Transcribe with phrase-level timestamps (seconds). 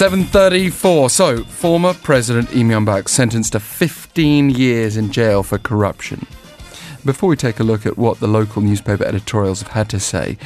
[0.00, 1.10] 734.
[1.10, 6.26] So, former President Lee Myung-bak sentenced to 15 years in jail for corruption.
[7.04, 10.38] Before we take a look at what the local newspaper editorials have had to say,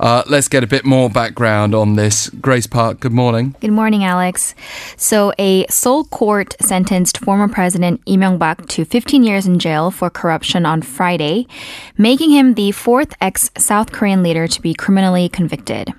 [0.00, 2.30] uh, let's get a bit more background on this.
[2.30, 3.54] Grace Park, good morning.
[3.60, 4.56] Good morning, Alex.
[4.96, 10.10] So, a Seoul court sentenced former President Lee Myung-bak to 15 years in jail for
[10.10, 11.46] corruption on Friday,
[11.96, 15.94] making him the fourth ex-South Korean leader to be criminally convicted.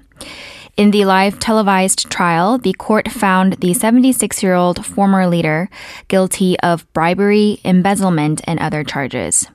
[0.78, 5.72] In the live televised trial, the court found the 76 year old former leader
[6.08, 9.48] guilty of bribery, embezzlement, and other charges.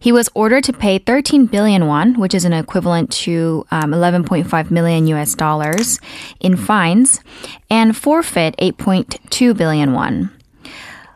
[0.00, 4.70] He was ordered to pay 13 billion won, which is an equivalent to um, 11.5
[4.72, 6.00] million US dollars,
[6.40, 7.20] in fines,
[7.70, 10.32] and forfeit 8.2 billion won.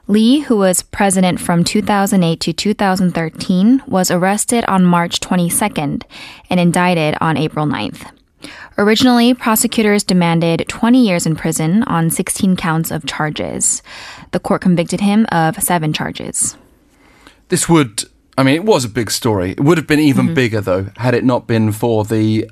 [0.07, 6.05] Lee, who was president from 2008 to 2013, was arrested on March 22nd
[6.49, 8.13] and indicted on April 9th.
[8.79, 13.83] Originally, prosecutors demanded 20 years in prison on 16 counts of charges.
[14.33, 16.57] The court convicted him of seven charges.
[17.49, 18.05] This would,
[18.39, 19.53] I mean, it was a big story.
[19.53, 20.35] It would have been even mm-hmm.
[20.35, 22.49] bigger, though, had it not been for the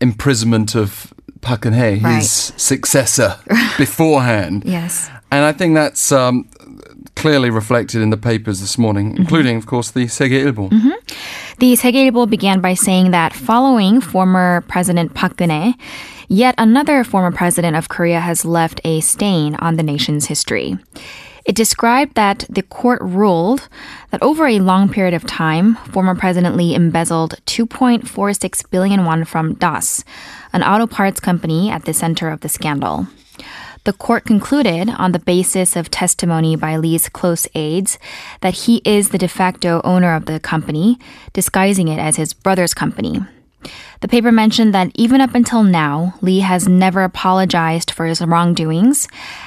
[0.00, 2.16] imprisonment of Park Geun-hye, Right.
[2.16, 3.38] his successor,
[3.78, 4.62] beforehand.
[4.64, 5.10] Yes.
[5.30, 6.48] And I think that's um,
[7.16, 9.22] clearly reflected in the papers this morning, mm-hmm.
[9.22, 10.70] including, of course, the Segye Ilbo.
[10.70, 10.90] Mm-hmm.
[11.58, 15.74] The Segye Ilbo began by saying that following former President Park Geun-hye,
[16.28, 20.76] yet another former president of Korea has left a stain on the nation's history.
[21.44, 23.68] It described that the court ruled
[24.10, 29.54] that over a long period of time, former President Lee embezzled 2.46 billion won from
[29.54, 30.04] DAS,
[30.52, 33.06] an auto parts company at the center of the scandal.
[33.84, 37.98] The court concluded, on the basis of testimony by Lee's close aides,
[38.40, 40.98] that he is the de facto owner of the company,
[41.34, 43.20] disguising it as his brother's company.
[44.00, 49.06] The paper mentioned that even up until now, Lee has never apologized for his wrongdoings,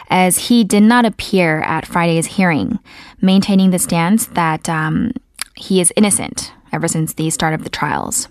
[0.09, 2.79] as he did not appear at Friday's hearing,
[3.21, 5.13] maintaining the stance that um,
[5.55, 8.27] he is innocent ever since the start of the trials.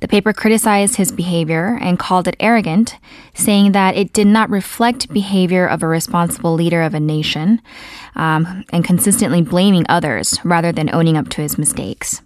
[0.00, 2.98] The paper criticized his behavior and called it arrogant,
[3.34, 7.62] saying that it did not reflect behavior of a responsible leader of a nation,
[8.14, 12.20] um, and consistently blaming others rather than owning up to his mistakes.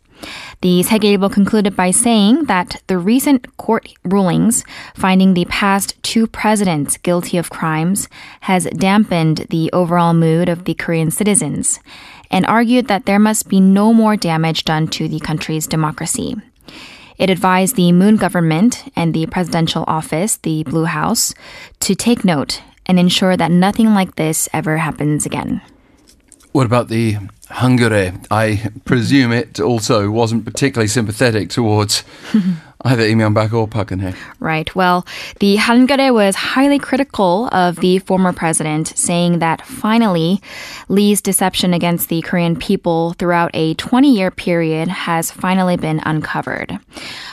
[0.62, 4.64] The Segye Ilbo concluded by saying that the recent court rulings
[4.94, 8.08] finding the past two presidents guilty of crimes
[8.40, 11.78] has dampened the overall mood of the Korean citizens
[12.30, 16.34] and argued that there must be no more damage done to the country's democracy.
[17.18, 21.34] It advised the Moon government and the presidential office, the Blue House,
[21.80, 25.60] to take note and ensure that nothing like this ever happens again.
[26.52, 27.16] What about the
[27.48, 28.26] Hankyoreh?
[28.30, 32.04] I presume it also wasn't particularly sympathetic towards
[32.82, 34.14] either Lee Myung-bak or Park Geun-hye.
[34.38, 34.74] Right.
[34.74, 35.06] Well,
[35.40, 40.40] the Hankyoreh was highly critical of the former president, saying that finally,
[40.88, 46.78] Lee's deception against the Korean people throughout a 20 year period has finally been uncovered.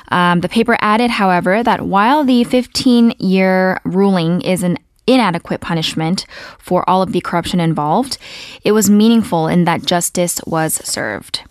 [0.09, 4.77] Um, the paper added, however, that while the 15 year ruling is an
[5.07, 6.25] inadequate punishment
[6.57, 8.17] for all of the corruption involved,
[8.63, 11.41] it was meaningful in that justice was served.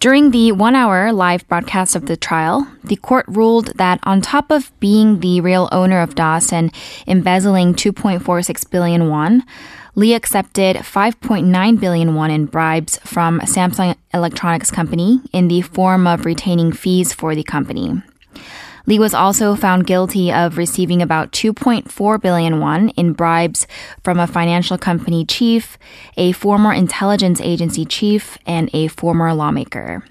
[0.00, 4.50] During the one hour live broadcast of the trial, the court ruled that on top
[4.50, 6.74] of being the real owner of DAS and
[7.06, 9.44] embezzling 2.46 billion won,
[9.94, 16.26] Lee accepted 5.9 billion won in bribes from Samsung Electronics Company in the form of
[16.26, 18.02] retaining fees for the company.
[18.86, 23.66] Lee was also found guilty of receiving about 2.4 billion won in bribes
[24.02, 25.78] from a financial company chief,
[26.16, 30.04] a former intelligence agency chief, and a former lawmaker.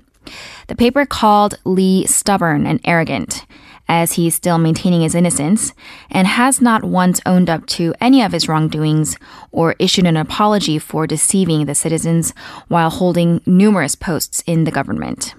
[0.68, 3.46] The paper called Lee stubborn and arrogant,
[3.88, 5.74] as he's still maintaining his innocence
[6.10, 9.18] and has not once owned up to any of his wrongdoings
[9.52, 12.34] or issued an apology for deceiving the citizens
[12.70, 15.36] while holding numerous posts in the government.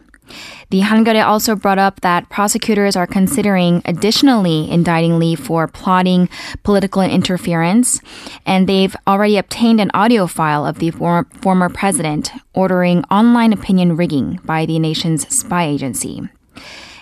[0.71, 6.29] The Hankyoreh also brought up that prosecutors are considering additionally indicting Lee for plotting
[6.63, 8.01] political interference,
[8.47, 13.97] and they've already obtained an audio file of the former, former president ordering online opinion
[13.97, 16.23] rigging by the nation's spy agency.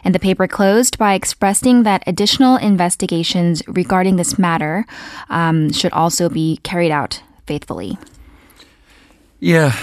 [0.04, 4.84] And the paper closed by expressing that additional investigations regarding this matter
[5.30, 7.98] um, should also be carried out faithfully.
[9.42, 9.76] Yeah,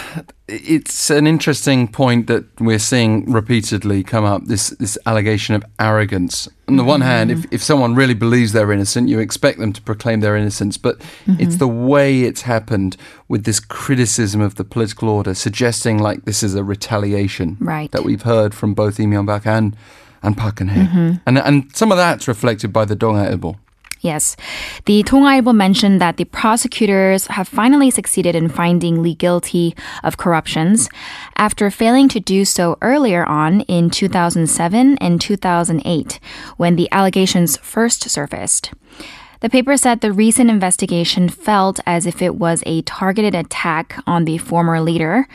[0.48, 6.48] it's an interesting point that we're seeing repeatedly come up this, this allegation of arrogance.
[6.70, 7.56] On the one hand, if, mm-hmm.
[7.56, 11.42] if someone really believes they're innocent, you expect them to proclaim their innocence, but mm-hmm.
[11.42, 12.96] it's the way it's happened
[13.28, 17.92] with this criticism of the political order, suggesting like this is a retaliation Right.
[17.92, 19.76] that we've heard from both Lee Myung-bak and,
[20.24, 20.86] and Park Geun-hye.
[20.86, 21.16] Mm-hmm.
[21.26, 23.58] And, and some of that's reflected by the Dong-A Ilbo.
[24.02, 24.38] Yes.
[24.86, 30.18] The Dong-A Ilbo mentioned that the prosecutors have finally succeeded in finding Lee guilty of
[30.18, 30.90] corruptions
[31.36, 36.20] after failing to do so earlier on in 2007 and 2008
[36.56, 38.72] when the allegations first surfaced.
[39.42, 44.26] The paper said the recent investigation felt as if it was a targeted attack on
[44.26, 45.28] the former leader,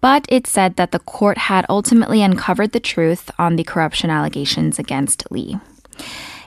[0.00, 4.78] but it said that the court had ultimately uncovered the truth on the corruption allegations
[4.78, 5.58] against Lee.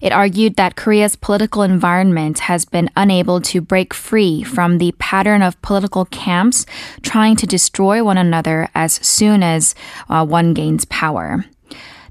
[0.03, 5.41] It argued that Korea's political environment has been unable to break free from the pattern
[5.41, 6.65] of political camps
[7.01, 9.73] trying to destroy one another as soon as
[10.09, 11.45] uh, one gains power.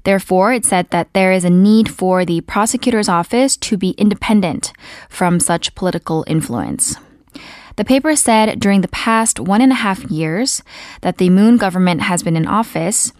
[0.05, 4.73] Therefore, it said that there is a need for the prosecutor's office to be independent
[5.07, 6.97] from such political influence.
[7.75, 10.61] The paper said during the past one and a half years
[11.01, 13.11] that the Moon government has been in office,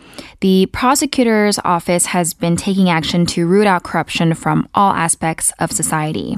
[0.41, 5.71] the prosecutor's office has been taking action to root out corruption from all aspects of
[5.71, 6.35] society.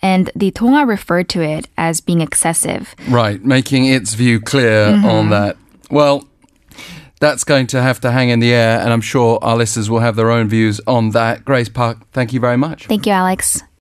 [0.00, 2.94] And the Dong-A referred to it as being excessive.
[3.08, 5.04] Right, making its view clear mm-hmm.
[5.04, 5.56] on that.
[5.90, 6.28] Well,
[7.20, 9.98] that's going to have to hang in the air, and I'm sure our listeners will
[9.98, 11.44] have their own views on that.
[11.44, 12.86] Grace Park, thank you very much.
[12.86, 13.64] Thank you, Alex.